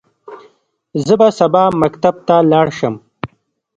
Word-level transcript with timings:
زه 1.05 1.13
به 1.19 1.27
سبا 1.39 1.63
مکتب 1.81 2.15
ته 2.27 2.35
لاړ 2.51 2.67
شم. 2.77 2.95